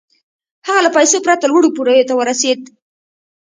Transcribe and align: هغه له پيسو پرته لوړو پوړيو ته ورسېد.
هغه 0.67 0.79
له 0.85 0.89
پيسو 0.95 1.17
پرته 1.25 1.45
لوړو 1.51 1.73
پوړيو 1.75 2.07
ته 2.09 2.13
ورسېد. 2.15 2.59